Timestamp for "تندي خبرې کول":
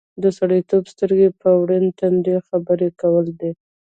1.99-3.25